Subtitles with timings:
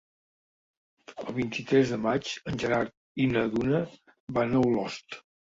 [1.25, 3.85] El vint-i-tres de maig en Gerard i na Duna
[4.41, 5.21] van a Olost.